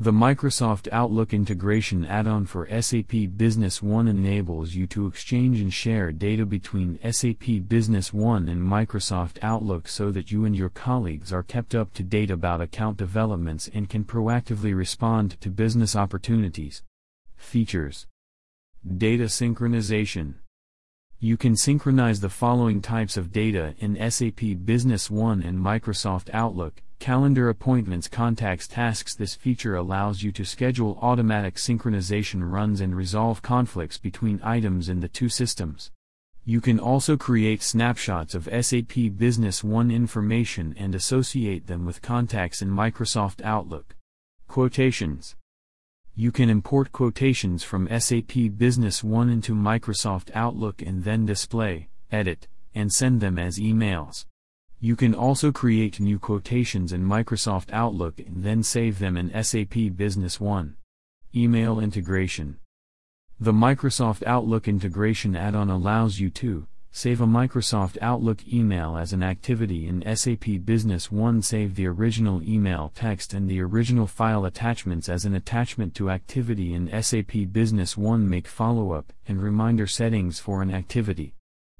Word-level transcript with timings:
The 0.00 0.10
Microsoft 0.10 0.88
Outlook 0.90 1.32
integration 1.32 2.04
add-on 2.04 2.46
for 2.46 2.66
SAP 2.82 3.12
Business 3.36 3.80
One 3.80 4.08
enables 4.08 4.74
you 4.74 4.88
to 4.88 5.06
exchange 5.06 5.60
and 5.60 5.72
share 5.72 6.10
data 6.10 6.44
between 6.44 6.98
SAP 7.08 7.68
Business 7.68 8.12
One 8.12 8.48
and 8.48 8.60
Microsoft 8.60 9.38
Outlook 9.40 9.86
so 9.86 10.10
that 10.10 10.32
you 10.32 10.46
and 10.46 10.56
your 10.56 10.68
colleagues 10.68 11.32
are 11.32 11.44
kept 11.44 11.76
up 11.76 11.94
to 11.94 12.02
date 12.02 12.32
about 12.32 12.60
account 12.60 12.96
developments 12.96 13.70
and 13.72 13.88
can 13.88 14.02
proactively 14.02 14.76
respond 14.76 15.40
to 15.40 15.48
business 15.48 15.94
opportunities. 15.94 16.82
Features. 17.36 18.08
Data 18.84 19.26
synchronization. 19.26 20.34
You 21.20 21.36
can 21.36 21.54
synchronize 21.54 22.18
the 22.18 22.28
following 22.28 22.82
types 22.82 23.16
of 23.16 23.30
data 23.30 23.76
in 23.78 24.10
SAP 24.10 24.64
Business 24.64 25.08
One 25.08 25.40
and 25.40 25.60
Microsoft 25.60 26.30
Outlook 26.32 26.82
Calendar 27.04 27.50
appointments, 27.50 28.08
contacts, 28.08 28.66
tasks. 28.66 29.14
This 29.14 29.34
feature 29.34 29.76
allows 29.76 30.22
you 30.22 30.32
to 30.32 30.42
schedule 30.42 30.98
automatic 31.02 31.56
synchronization 31.56 32.50
runs 32.50 32.80
and 32.80 32.96
resolve 32.96 33.42
conflicts 33.42 33.98
between 33.98 34.40
items 34.42 34.88
in 34.88 35.00
the 35.00 35.08
two 35.08 35.28
systems. 35.28 35.90
You 36.46 36.62
can 36.62 36.80
also 36.80 37.18
create 37.18 37.62
snapshots 37.62 38.34
of 38.34 38.48
SAP 38.48 39.18
Business 39.18 39.62
One 39.62 39.90
information 39.90 40.74
and 40.78 40.94
associate 40.94 41.66
them 41.66 41.84
with 41.84 42.00
contacts 42.00 42.62
in 42.62 42.70
Microsoft 42.70 43.44
Outlook. 43.44 43.94
Quotations 44.48 45.36
you 46.14 46.32
can 46.32 46.48
import 46.48 46.90
quotations 46.90 47.62
from 47.62 47.86
SAP 48.00 48.56
Business 48.56 49.04
One 49.04 49.28
into 49.28 49.54
Microsoft 49.54 50.30
Outlook 50.34 50.80
and 50.80 51.04
then 51.04 51.26
display, 51.26 51.88
edit, 52.10 52.48
and 52.74 52.90
send 52.90 53.20
them 53.20 53.38
as 53.38 53.58
emails. 53.58 54.24
You 54.80 54.96
can 54.96 55.14
also 55.14 55.50
create 55.52 56.00
new 56.00 56.18
quotations 56.18 56.92
in 56.92 57.04
Microsoft 57.04 57.72
Outlook 57.72 58.18
and 58.18 58.44
then 58.44 58.62
save 58.62 58.98
them 58.98 59.16
in 59.16 59.42
SAP 59.42 59.96
Business 59.96 60.40
One. 60.40 60.76
Email 61.34 61.80
integration. 61.80 62.58
The 63.40 63.52
Microsoft 63.52 64.22
Outlook 64.26 64.68
integration 64.68 65.34
add-on 65.34 65.70
allows 65.70 66.20
you 66.20 66.30
to 66.30 66.66
Save 66.96 67.20
a 67.20 67.26
Microsoft 67.26 67.98
Outlook 68.00 68.46
email 68.46 68.96
as 68.96 69.12
an 69.12 69.20
activity 69.20 69.88
in 69.88 70.04
SAP 70.14 70.64
Business 70.64 71.10
One. 71.10 71.42
Save 71.42 71.74
the 71.74 71.88
original 71.88 72.40
email 72.44 72.92
text 72.94 73.34
and 73.34 73.50
the 73.50 73.60
original 73.60 74.06
file 74.06 74.44
attachments 74.44 75.08
as 75.08 75.24
an 75.24 75.34
attachment 75.34 75.96
to 75.96 76.08
activity 76.08 76.72
in 76.72 77.02
SAP 77.02 77.50
Business 77.50 77.96
One. 77.96 78.28
Make 78.28 78.46
follow 78.46 78.92
up 78.92 79.12
and 79.26 79.42
reminder 79.42 79.88
settings 79.88 80.38
for 80.38 80.62
an 80.62 80.72
activity. 80.72 81.34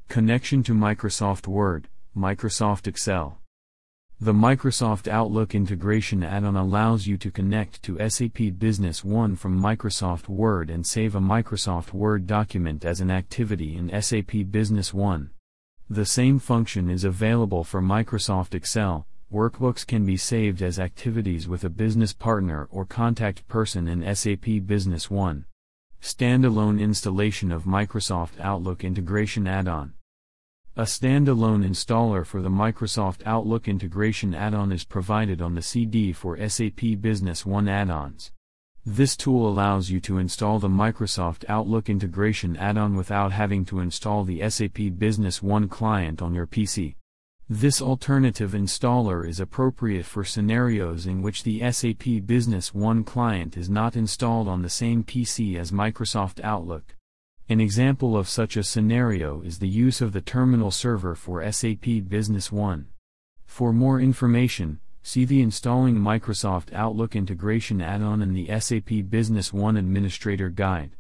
Connection 0.08 0.64
to 0.64 0.74
Microsoft 0.74 1.46
Word, 1.46 1.86
Microsoft 2.16 2.86
Excel. 2.86 3.38
The 4.20 4.32
Microsoft 4.32 5.08
Outlook 5.08 5.52
integration 5.52 6.22
add-on 6.22 6.54
allows 6.54 7.08
you 7.08 7.18
to 7.18 7.32
connect 7.32 7.82
to 7.82 8.08
SAP 8.08 8.56
Business 8.56 9.02
One 9.02 9.34
from 9.34 9.60
Microsoft 9.60 10.28
Word 10.28 10.70
and 10.70 10.86
save 10.86 11.16
a 11.16 11.20
Microsoft 11.20 11.92
Word 11.92 12.28
document 12.28 12.84
as 12.84 13.00
an 13.00 13.10
activity 13.10 13.76
in 13.76 14.00
SAP 14.00 14.52
Business 14.52 14.94
One. 14.94 15.30
The 15.90 16.06
same 16.06 16.38
function 16.38 16.88
is 16.88 17.02
available 17.02 17.64
for 17.64 17.82
Microsoft 17.82 18.54
Excel. 18.54 19.08
Workbooks 19.32 19.84
can 19.84 20.06
be 20.06 20.16
saved 20.16 20.62
as 20.62 20.78
activities 20.78 21.48
with 21.48 21.64
a 21.64 21.68
business 21.68 22.12
partner 22.12 22.68
or 22.70 22.84
contact 22.84 23.48
person 23.48 23.88
in 23.88 24.14
SAP 24.14 24.64
Business 24.66 25.10
One. 25.10 25.46
Standalone 26.00 26.80
installation 26.80 27.50
of 27.50 27.64
Microsoft 27.64 28.38
Outlook 28.38 28.84
integration 28.84 29.48
add-on. 29.48 29.94
A 30.76 30.82
standalone 30.82 31.64
installer 31.64 32.26
for 32.26 32.42
the 32.42 32.48
Microsoft 32.48 33.22
Outlook 33.24 33.68
integration 33.68 34.34
add-on 34.34 34.72
is 34.72 34.82
provided 34.82 35.40
on 35.40 35.54
the 35.54 35.62
CD 35.62 36.12
for 36.12 36.36
SAP 36.48 37.00
Business 37.00 37.46
One 37.46 37.68
add-ons. 37.68 38.32
This 38.84 39.16
tool 39.16 39.48
allows 39.48 39.90
you 39.90 40.00
to 40.00 40.18
install 40.18 40.58
the 40.58 40.68
Microsoft 40.68 41.44
Outlook 41.48 41.88
integration 41.88 42.56
add-on 42.56 42.96
without 42.96 43.30
having 43.30 43.64
to 43.66 43.78
install 43.78 44.24
the 44.24 44.50
SAP 44.50 44.98
Business 44.98 45.40
One 45.40 45.68
client 45.68 46.20
on 46.20 46.34
your 46.34 46.48
PC. 46.48 46.96
This 47.48 47.80
alternative 47.80 48.50
installer 48.50 49.28
is 49.28 49.38
appropriate 49.38 50.06
for 50.06 50.24
scenarios 50.24 51.06
in 51.06 51.22
which 51.22 51.44
the 51.44 51.60
SAP 51.70 52.26
Business 52.26 52.74
One 52.74 53.04
client 53.04 53.56
is 53.56 53.70
not 53.70 53.94
installed 53.94 54.48
on 54.48 54.62
the 54.62 54.68
same 54.68 55.04
PC 55.04 55.56
as 55.56 55.70
Microsoft 55.70 56.42
Outlook. 56.42 56.96
An 57.46 57.60
example 57.60 58.16
of 58.16 58.26
such 58.26 58.56
a 58.56 58.62
scenario 58.62 59.42
is 59.42 59.58
the 59.58 59.68
use 59.68 60.00
of 60.00 60.14
the 60.14 60.22
terminal 60.22 60.70
server 60.70 61.14
for 61.14 61.42
SAP 61.52 61.84
Business 62.08 62.50
One. 62.50 62.86
For 63.44 63.70
more 63.70 64.00
information, 64.00 64.80
see 65.02 65.26
the 65.26 65.42
Installing 65.42 65.96
Microsoft 65.96 66.72
Outlook 66.72 67.14
Integration 67.14 67.82
add-on 67.82 68.22
in 68.22 68.32
the 68.32 68.48
SAP 68.58 69.10
Business 69.10 69.52
One 69.52 69.76
Administrator 69.76 70.48
Guide. 70.48 70.96